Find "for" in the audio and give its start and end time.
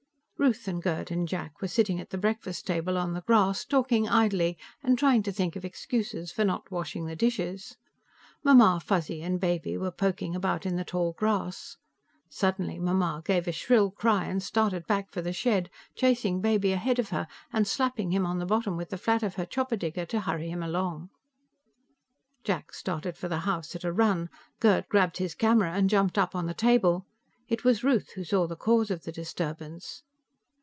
6.31-6.43, 15.11-15.21, 23.15-23.27